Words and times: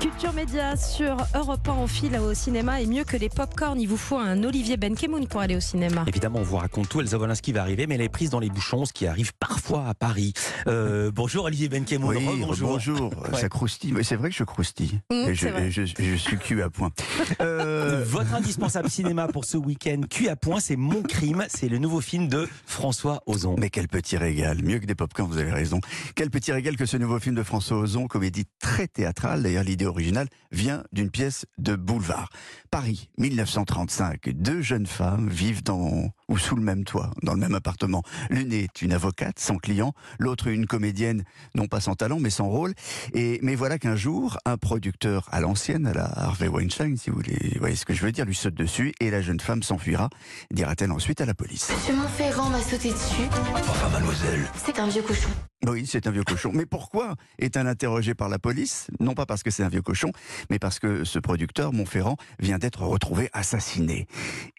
Cut 0.00 0.15
Culture 0.16 0.32
Média 0.32 0.76
sur 0.78 1.14
Europe 1.34 1.68
1 1.68 1.72
en 1.72 1.86
fil 1.86 2.16
au 2.16 2.32
cinéma 2.32 2.80
et 2.80 2.86
mieux 2.86 3.04
que 3.04 3.18
les 3.18 3.28
pop-corn, 3.28 3.78
il 3.78 3.86
vous 3.86 3.98
faut 3.98 4.16
un 4.16 4.44
Olivier 4.44 4.78
Benkemoun 4.78 5.26
pour 5.26 5.42
aller 5.42 5.54
au 5.54 5.60
cinéma. 5.60 6.04
Évidemment, 6.06 6.38
on 6.38 6.42
vous 6.42 6.56
raconte 6.56 6.88
tout. 6.88 7.02
Elsa 7.02 7.18
Wolinski 7.18 7.52
va 7.52 7.60
arriver, 7.60 7.86
mais 7.86 7.96
elle 7.96 8.00
est 8.00 8.08
prise 8.08 8.30
dans 8.30 8.38
les 8.40 8.48
bouchons, 8.48 8.86
ce 8.86 8.94
qui 8.94 9.06
arrive 9.06 9.34
parfois 9.38 9.86
à 9.86 9.92
Paris. 9.92 10.32
Euh, 10.68 11.10
bonjour 11.14 11.44
Olivier 11.44 11.68
Benkemoun. 11.68 12.16
Oui, 12.16 12.40
bonjour. 12.40 12.70
bonjour. 12.70 13.12
Ouais. 13.30 13.38
Ça 13.38 13.50
croustille. 13.50 13.92
Mais 13.92 14.04
c'est 14.04 14.16
vrai 14.16 14.30
que 14.30 14.34
je 14.34 14.44
croustille. 14.44 15.00
Mmh, 15.10 15.14
et 15.14 15.34
je, 15.34 15.40
c'est 15.40 15.50
vrai. 15.50 15.66
et 15.66 15.70
je, 15.70 15.84
je 15.84 16.14
suis 16.14 16.38
cul 16.38 16.62
à 16.62 16.70
point. 16.70 16.90
Euh, 17.42 18.02
Votre 18.06 18.34
indispensable 18.34 18.88
cinéma 18.88 19.28
pour 19.28 19.44
ce 19.44 19.58
week-end, 19.58 20.00
Cul 20.08 20.28
à 20.28 20.36
point, 20.36 20.60
c'est 20.60 20.76
Mon 20.76 21.02
crime. 21.02 21.44
C'est 21.48 21.68
le 21.68 21.76
nouveau 21.76 22.00
film 22.00 22.28
de 22.28 22.48
François 22.64 23.22
Ozon. 23.26 23.56
mais 23.58 23.68
quel 23.68 23.88
petit 23.88 24.16
régal. 24.16 24.62
Mieux 24.62 24.78
que 24.78 24.86
des 24.86 24.94
pop-corn, 24.94 25.28
vous 25.30 25.38
avez 25.38 25.52
raison. 25.52 25.80
Quel 26.14 26.30
petit 26.30 26.52
régal 26.52 26.76
que 26.76 26.86
ce 26.86 26.96
nouveau 26.96 27.18
film 27.18 27.34
de 27.34 27.42
François 27.42 27.76
Ozon, 27.78 28.06
comédie 28.06 28.44
très 28.60 28.86
théâtrale. 28.88 29.42
D'ailleurs, 29.42 29.64
l'idée 29.64 29.84
originale 29.84 30.05
vient 30.52 30.84
d'une 30.92 31.10
pièce 31.10 31.46
de 31.58 31.76
boulevard. 31.76 32.30
Paris, 32.70 33.10
1935. 33.18 34.30
Deux 34.30 34.60
jeunes 34.60 34.86
femmes 34.86 35.28
vivent 35.28 35.62
dans, 35.62 36.10
ou 36.28 36.38
sous 36.38 36.56
le 36.56 36.62
même 36.62 36.84
toit, 36.84 37.10
dans 37.22 37.34
le 37.34 37.40
même 37.40 37.54
appartement. 37.54 38.02
L'une 38.30 38.52
est 38.52 38.82
une 38.82 38.92
avocate 38.92 39.38
sans 39.38 39.56
client, 39.58 39.92
l'autre 40.18 40.48
une 40.48 40.66
comédienne, 40.66 41.24
non 41.54 41.66
pas 41.66 41.80
sans 41.80 41.94
talent, 41.94 42.18
mais 42.20 42.30
sans 42.30 42.48
rôle. 42.48 42.74
Et, 43.14 43.38
mais 43.42 43.54
voilà 43.54 43.78
qu'un 43.78 43.96
jour, 43.96 44.38
un 44.44 44.56
producteur 44.56 45.28
à 45.32 45.40
l'ancienne, 45.40 45.86
à 45.86 45.92
la 45.92 46.04
Harvey 46.04 46.48
Weinstein, 46.48 46.96
si 46.96 47.10
vous 47.10 47.16
voulez, 47.16 47.52
vous 47.54 47.60
voyez 47.60 47.76
ce 47.76 47.84
que 47.84 47.94
je 47.94 48.02
veux 48.02 48.12
dire, 48.12 48.24
lui 48.24 48.34
saute 48.34 48.54
dessus 48.54 48.92
et 49.00 49.10
la 49.10 49.22
jeune 49.22 49.40
femme 49.40 49.62
s'enfuira, 49.62 50.10
dira-t-elle 50.50 50.92
ensuite 50.92 51.20
à 51.20 51.26
la 51.26 51.34
police. 51.34 51.70
Monsieur 51.70 51.94
Montferrand 51.94 52.50
m'a 52.50 52.60
sauté 52.60 52.90
dessus. 52.90 53.28
Enfin, 53.54 53.88
mademoiselle. 53.90 54.46
C'est 54.64 54.78
un 54.78 54.88
vieux 54.88 55.02
cochon. 55.02 55.30
Oui, 55.66 55.86
c'est 55.86 56.06
un 56.06 56.10
vieux 56.10 56.22
cochon. 56.22 56.52
Mais 56.54 56.66
pourquoi 56.66 57.14
est-elle 57.38 57.66
interrogée 57.66 58.14
par 58.14 58.28
la 58.28 58.38
police? 58.38 58.88
Non 59.00 59.14
pas 59.14 59.26
parce 59.26 59.42
que 59.42 59.50
c'est 59.50 59.64
un 59.64 59.68
vieux 59.68 59.82
cochon, 59.82 60.12
mais 60.50 60.58
parce 60.58 60.78
que 60.78 61.04
ce 61.04 61.18
producteur, 61.18 61.72
Montferrand, 61.72 62.16
vient 62.38 62.58
d'être 62.58 62.82
retrouvé 62.82 63.30
assassiné. 63.32 64.06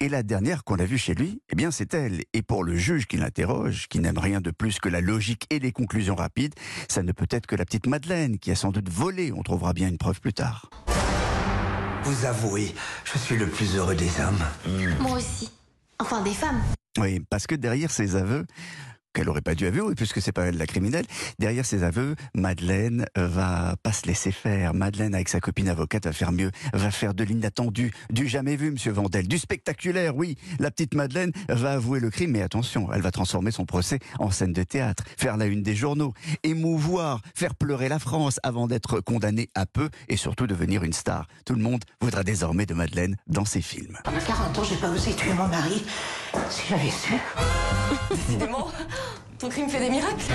Et 0.00 0.08
la 0.08 0.22
dernière 0.22 0.64
qu'on 0.64 0.78
a 0.78 0.84
vue 0.84 0.98
chez 0.98 1.14
lui, 1.14 1.40
eh 1.50 1.56
bien, 1.58 1.72
c'est 1.72 1.92
elle. 1.92 2.22
Et 2.34 2.42
pour 2.42 2.62
le 2.62 2.76
juge 2.76 3.08
qui 3.08 3.16
l'interroge, 3.16 3.88
qui 3.88 3.98
n'aime 3.98 4.16
rien 4.16 4.40
de 4.40 4.52
plus 4.52 4.78
que 4.78 4.88
la 4.88 5.00
logique 5.00 5.44
et 5.50 5.58
les 5.58 5.72
conclusions 5.72 6.14
rapides, 6.14 6.54
ça 6.88 7.02
ne 7.02 7.10
peut 7.10 7.26
être 7.30 7.46
que 7.48 7.56
la 7.56 7.64
petite 7.64 7.88
Madeleine, 7.88 8.38
qui 8.38 8.52
a 8.52 8.54
sans 8.54 8.70
doute 8.70 8.88
volé. 8.88 9.32
On 9.32 9.42
trouvera 9.42 9.72
bien 9.72 9.88
une 9.88 9.98
preuve 9.98 10.20
plus 10.20 10.32
tard. 10.32 10.70
Vous 12.04 12.24
avouez, 12.24 12.72
je 13.04 13.18
suis 13.18 13.36
le 13.36 13.48
plus 13.48 13.76
heureux 13.76 13.96
des 13.96 14.20
hommes. 14.20 14.38
Moi 15.00 15.16
aussi. 15.18 15.50
Enfin, 15.98 16.22
des 16.22 16.32
femmes. 16.32 16.62
Oui, 16.96 17.20
parce 17.28 17.48
que 17.48 17.56
derrière 17.56 17.90
ces 17.90 18.14
aveux, 18.14 18.46
qu'elle 19.18 19.28
aurait 19.30 19.40
pas 19.40 19.56
dû 19.56 19.66
avouer, 19.66 19.96
puisque 19.96 20.22
c'est 20.22 20.30
pas 20.30 20.44
elle 20.44 20.58
la 20.58 20.66
criminelle, 20.66 21.04
derrière 21.40 21.66
ces 21.66 21.82
aveux, 21.82 22.14
Madeleine 22.34 23.04
va 23.16 23.74
pas 23.82 23.90
se 23.90 24.06
laisser 24.06 24.30
faire. 24.30 24.74
Madeleine, 24.74 25.12
avec 25.12 25.28
sa 25.28 25.40
copine 25.40 25.68
avocate, 25.68 26.04
va 26.04 26.12
faire 26.12 26.30
mieux, 26.30 26.52
va 26.72 26.92
faire 26.92 27.14
de 27.14 27.24
l'inattendu, 27.24 27.92
du 28.10 28.28
jamais 28.28 28.54
vu, 28.54 28.70
monsieur 28.70 28.92
Vandel, 28.92 29.26
du 29.26 29.38
spectaculaire, 29.38 30.14
oui. 30.14 30.36
La 30.60 30.70
petite 30.70 30.94
Madeleine 30.94 31.32
va 31.48 31.72
avouer 31.72 31.98
le 31.98 32.10
crime, 32.10 32.30
mais 32.30 32.42
attention, 32.42 32.92
elle 32.92 33.00
va 33.00 33.10
transformer 33.10 33.50
son 33.50 33.64
procès 33.64 33.98
en 34.20 34.30
scène 34.30 34.52
de 34.52 34.62
théâtre, 34.62 35.02
faire 35.16 35.36
la 35.36 35.46
une 35.46 35.64
des 35.64 35.74
journaux, 35.74 36.14
émouvoir, 36.44 37.20
faire 37.34 37.56
pleurer 37.56 37.88
la 37.88 37.98
France 37.98 38.38
avant 38.44 38.68
d'être 38.68 39.00
condamnée 39.00 39.50
à 39.56 39.66
peu 39.66 39.90
et 40.08 40.16
surtout 40.16 40.46
devenir 40.46 40.84
une 40.84 40.92
star. 40.92 41.26
Tout 41.44 41.54
le 41.54 41.62
monde 41.62 41.82
voudra 42.00 42.22
désormais 42.22 42.66
de 42.66 42.74
Madeleine 42.74 43.16
dans 43.26 43.44
ses 43.44 43.62
films. 43.62 43.98
Pendant 44.04 44.20
40 44.20 44.58
ans, 44.58 44.62
j'ai 44.62 44.76
pas 44.76 44.90
osé 44.90 45.12
tuer 45.14 45.32
mon 45.32 45.48
mari. 45.48 45.84
Si 46.50 46.68
j'avais 46.68 46.90
su. 46.90 47.14
Décidément, 48.10 48.68
ton 49.38 49.48
crime 49.48 49.68
fait 49.68 49.80
des 49.80 49.90
miracles. 49.90 50.32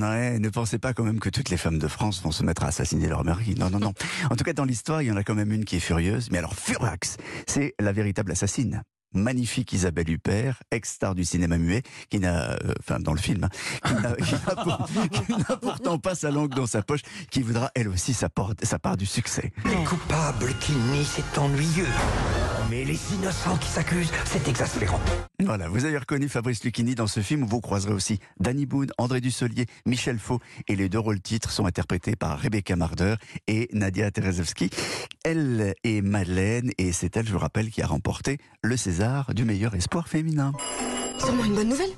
Ouais, 0.00 0.38
ne 0.38 0.48
pensez 0.48 0.78
pas 0.78 0.92
quand 0.92 1.04
même 1.04 1.20
que 1.20 1.28
toutes 1.28 1.50
les 1.50 1.56
femmes 1.56 1.78
de 1.78 1.88
France 1.88 2.22
vont 2.22 2.32
se 2.32 2.42
mettre 2.42 2.64
à 2.64 2.68
assassiner 2.68 3.08
leur 3.08 3.24
mari. 3.24 3.54
Non, 3.58 3.70
non, 3.70 3.78
non. 3.78 3.92
En 4.30 4.36
tout 4.36 4.44
cas, 4.44 4.52
dans 4.52 4.64
l'histoire, 4.64 5.02
il 5.02 5.08
y 5.08 5.12
en 5.12 5.16
a 5.16 5.22
quand 5.22 5.34
même 5.34 5.52
une 5.52 5.64
qui 5.64 5.76
est 5.76 5.80
furieuse. 5.80 6.28
Mais 6.30 6.38
alors, 6.38 6.54
furax, 6.54 7.16
c'est 7.46 7.74
la 7.80 7.92
véritable 7.92 8.32
assassine. 8.32 8.82
Magnifique 9.16 9.72
Isabelle 9.72 10.08
Huppert, 10.10 10.62
ex-star 10.70 11.14
du 11.14 11.24
cinéma 11.24 11.58
muet, 11.58 11.82
qui 12.10 12.20
n'a, 12.20 12.52
euh, 12.52 12.74
enfin 12.80 12.98
dans 13.00 13.12
le 13.12 13.18
film, 13.18 13.44
hein, 13.44 13.48
qui 13.84 13.94
n'a- 13.94 14.56
pour- 14.56 15.58
pourtant 15.60 15.98
pas 15.98 16.14
sa 16.14 16.30
langue 16.30 16.54
dans 16.54 16.66
sa 16.66 16.82
poche, 16.82 17.00
qui 17.30 17.42
voudra 17.42 17.70
elle 17.74 17.88
aussi 17.88 18.14
sa, 18.14 18.28
porte- 18.28 18.64
sa 18.64 18.78
part 18.78 18.96
du 18.96 19.06
succès. 19.06 19.52
Les 19.64 19.84
coupables 19.84 20.52
qui 20.60 20.72
nient, 20.72 21.04
c'est 21.04 21.38
ennuyeux. 21.38 21.86
Mais 22.70 22.84
les 22.84 22.98
innocents 23.14 23.56
qui 23.58 23.68
s'accusent, 23.68 24.10
c'est 24.24 24.48
exaspérant. 24.48 25.00
Voilà, 25.40 25.68
vous 25.68 25.84
avez 25.84 25.98
reconnu 25.98 26.28
Fabrice 26.28 26.64
Lucchini 26.64 26.94
dans 26.94 27.06
ce 27.06 27.20
film 27.20 27.44
où 27.44 27.46
vous 27.46 27.60
croiserez 27.60 27.92
aussi 27.92 28.18
Danny 28.40 28.66
Boone, 28.66 28.88
André 28.98 29.20
Dussolier, 29.20 29.66
Michel 29.86 30.18
Faux 30.18 30.40
et 30.66 30.74
les 30.74 30.88
deux 30.88 30.98
rôles 30.98 31.20
titres 31.20 31.50
sont 31.50 31.66
interprétés 31.66 32.16
par 32.16 32.40
Rebecca 32.40 32.74
Marder 32.74 33.14
et 33.46 33.68
Nadia 33.72 34.10
Terezewski. 34.10 34.70
Elle 35.28 35.74
est 35.82 36.02
Madeleine 36.02 36.70
et 36.78 36.92
c'est 36.92 37.16
elle, 37.16 37.26
je 37.26 37.32
vous 37.32 37.40
rappelle, 37.40 37.68
qui 37.70 37.82
a 37.82 37.86
remporté 37.88 38.38
le 38.62 38.76
César 38.76 39.34
du 39.34 39.44
meilleur 39.44 39.74
espoir 39.74 40.06
féminin. 40.06 40.52
Sûrement 41.18 41.44
une 41.44 41.56
bonne 41.56 41.68
nouvelle. 41.68 41.90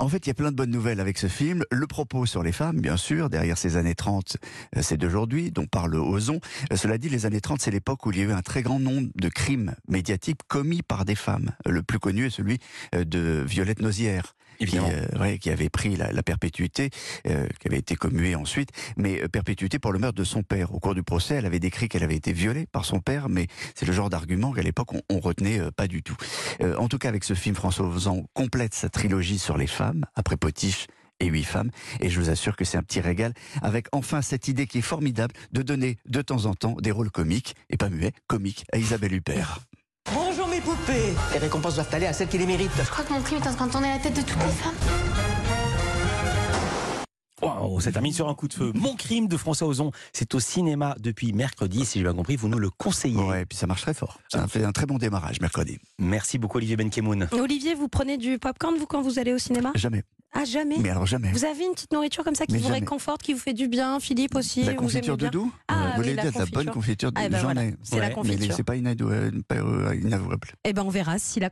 En 0.00 0.08
fait, 0.08 0.26
il 0.26 0.28
y 0.28 0.30
a 0.30 0.34
plein 0.34 0.50
de 0.50 0.56
bonnes 0.56 0.70
nouvelles 0.70 0.98
avec 0.98 1.18
ce 1.18 1.26
film. 1.26 1.62
Le 1.70 1.86
propos 1.86 2.24
sur 2.24 2.42
les 2.42 2.52
femmes, 2.52 2.80
bien 2.80 2.96
sûr, 2.96 3.28
derrière 3.28 3.58
ces 3.58 3.76
années 3.76 3.94
30, 3.94 4.38
euh, 4.76 4.80
c'est 4.82 4.96
d'aujourd'hui, 4.96 5.50
dont 5.50 5.66
parle 5.66 5.94
Ozon. 5.94 6.40
Euh, 6.72 6.76
Cela 6.76 6.96
dit, 6.96 7.10
les 7.10 7.26
années 7.26 7.42
30, 7.42 7.60
c'est 7.60 7.70
l'époque 7.70 8.06
où 8.06 8.10
il 8.10 8.16
y 8.18 8.22
a 8.22 8.24
eu 8.24 8.32
un 8.32 8.40
très 8.40 8.62
grand 8.62 8.80
nombre 8.80 9.08
de 9.14 9.28
crimes 9.28 9.74
médiatiques 9.88 10.40
commis 10.48 10.80
par 10.80 11.04
des 11.04 11.14
femmes. 11.14 11.50
Le 11.66 11.82
plus 11.82 11.98
connu 11.98 12.24
est 12.26 12.30
celui 12.30 12.60
euh, 12.94 13.04
de 13.04 13.44
Violette 13.46 13.82
Nozière. 13.82 14.34
Qui, 14.66 14.76
euh, 14.76 15.06
ouais, 15.18 15.38
qui 15.38 15.48
avait 15.48 15.70
pris 15.70 15.96
la, 15.96 16.12
la 16.12 16.22
perpétuité, 16.22 16.90
euh, 17.26 17.46
qui 17.60 17.68
avait 17.68 17.78
été 17.78 17.96
commuée 17.96 18.34
ensuite, 18.34 18.68
mais 18.98 19.22
euh, 19.22 19.26
perpétuité 19.26 19.78
pour 19.78 19.90
le 19.90 19.98
meurtre 19.98 20.18
de 20.18 20.24
son 20.24 20.42
père. 20.42 20.74
Au 20.74 20.80
cours 20.80 20.94
du 20.94 21.02
procès, 21.02 21.36
elle 21.36 21.46
avait 21.46 21.60
décrit 21.60 21.88
qu'elle 21.88 22.02
avait 22.02 22.16
été 22.16 22.34
violée 22.34 22.66
par 22.70 22.84
son 22.84 23.00
père, 23.00 23.30
mais 23.30 23.46
c'est 23.74 23.86
le 23.86 23.94
genre 23.94 24.10
d'argument 24.10 24.52
qu'à 24.52 24.60
l'époque 24.60 24.92
on, 24.92 25.00
on 25.08 25.18
retenait 25.18 25.58
euh, 25.60 25.70
pas 25.70 25.86
du 25.86 26.02
tout. 26.02 26.14
Euh, 26.60 26.76
en 26.76 26.88
tout 26.88 26.98
cas, 26.98 27.08
avec 27.08 27.24
ce 27.24 27.32
film, 27.32 27.56
François 27.56 27.86
Ozan 27.86 28.26
complète 28.34 28.74
sa 28.74 28.90
trilogie 28.90 29.38
sur 29.38 29.56
les 29.56 29.66
femmes, 29.66 29.89
après 30.14 30.36
Potiche 30.36 30.86
et 31.20 31.26
huit 31.26 31.44
femmes, 31.44 31.70
et 32.00 32.08
je 32.08 32.18
vous 32.18 32.30
assure 32.30 32.56
que 32.56 32.64
c'est 32.64 32.78
un 32.78 32.82
petit 32.82 33.00
régal, 33.00 33.34
avec 33.62 33.86
enfin 33.92 34.22
cette 34.22 34.48
idée 34.48 34.66
qui 34.66 34.78
est 34.78 34.82
formidable 34.82 35.34
de 35.52 35.62
donner 35.62 35.98
de 36.06 36.22
temps 36.22 36.46
en 36.46 36.54
temps 36.54 36.76
des 36.80 36.90
rôles 36.90 37.10
comiques, 37.10 37.54
et 37.68 37.76
pas 37.76 37.90
muets, 37.90 38.12
comiques, 38.26 38.64
à 38.72 38.78
Isabelle 38.78 39.12
Huppert. 39.12 39.60
Bonjour 40.14 40.48
mes 40.48 40.60
poupées 40.60 41.14
Les 41.32 41.38
récompenses 41.38 41.74
doivent 41.74 41.94
aller 41.94 42.06
à 42.06 42.12
celles 42.12 42.28
qui 42.28 42.38
les 42.38 42.46
méritent. 42.46 42.70
Je 42.76 42.90
crois 42.90 43.04
que 43.04 43.12
mon 43.12 43.20
crime 43.20 43.38
est 43.38 43.46
en 43.46 43.54
train 43.54 43.66
de 43.66 43.72
tourner 43.72 43.88
la 43.88 43.98
tête 43.98 44.14
de 44.14 44.22
toutes 44.22 44.42
les 44.42 44.52
femmes. 44.52 45.39
Waouh, 47.42 47.80
ça 47.80 47.90
termine 47.92 48.12
sur 48.12 48.28
un 48.28 48.34
coup 48.34 48.48
de 48.48 48.52
feu. 48.52 48.72
Mon 48.74 48.94
crime 48.96 49.26
de 49.28 49.36
François 49.36 49.66
Ozon, 49.66 49.92
c'est 50.12 50.34
au 50.34 50.40
cinéma 50.40 50.94
depuis 51.00 51.32
mercredi. 51.32 51.84
Si 51.86 51.98
j'ai 51.98 52.04
bien 52.04 52.14
compris, 52.14 52.36
vous 52.36 52.48
nous 52.48 52.58
le 52.58 52.70
conseillez. 52.70 53.16
Ouais, 53.16 53.42
et 53.42 53.46
puis 53.46 53.56
ça 53.56 53.66
marche 53.66 53.82
très 53.82 53.94
fort. 53.94 54.18
Ça 54.28 54.42
a 54.44 54.48
fait 54.48 54.64
un 54.64 54.72
très 54.72 54.86
bon 54.86 54.98
démarrage 54.98 55.40
mercredi. 55.40 55.78
Merci 55.98 56.38
beaucoup 56.38 56.58
Olivier 56.58 56.76
Benkemoun. 56.76 57.28
Olivier, 57.32 57.74
vous 57.74 57.88
prenez 57.88 58.18
du 58.18 58.38
popcorn, 58.38 58.76
vous, 58.76 58.86
quand 58.86 59.00
vous 59.02 59.18
allez 59.18 59.32
au 59.32 59.38
cinéma? 59.38 59.72
Jamais. 59.74 60.02
Ah, 60.32 60.44
jamais? 60.44 60.76
Mais 60.78 60.90
alors 60.90 61.06
jamais. 61.06 61.32
Vous 61.32 61.44
avez 61.44 61.64
une 61.64 61.72
petite 61.72 61.92
nourriture 61.92 62.22
comme 62.22 62.36
ça 62.36 62.46
qui 62.46 62.52
Mais 62.52 62.58
vous 62.60 62.68
jamais. 62.68 62.78
réconforte, 62.78 63.20
qui 63.20 63.32
vous 63.32 63.40
fait 63.40 63.52
du 63.52 63.66
bien 63.66 63.98
Philippe 63.98 64.36
aussi 64.36 64.62
La 64.62 64.72
vous 64.74 64.78
confiture 64.78 65.14
aimez 65.14 65.24
de 65.24 65.28
doux 65.28 65.52
Ah, 65.66 65.74
Vous 65.74 65.88
oui, 65.90 65.96
voulez 65.96 66.14
la 66.14 66.22
dire 66.30 66.32
la 66.38 66.46
bonne 66.46 66.66
confiture. 66.66 66.72
confiture 66.72 67.12
de 67.12 67.20
Ah, 67.20 67.28
ben 67.28 67.36
j'en 67.38 67.42
voilà, 67.46 67.64
ai. 67.64 67.74
c'est 67.82 67.96
la 67.96 68.02
Ouais, 68.02 68.08
Mais 68.10 68.14
confiture. 68.14 68.54
c'est 68.54 68.62
pas 68.62 68.76
inavouable. 68.76 69.42
pas, 69.42 69.56
euh, 69.56 69.96
inavouable. 70.00 70.48
Eh 70.64 70.72
ben, 70.72 70.84
on 70.84 70.88
verra 70.88 71.18
si 71.18 71.40
la 71.40 71.48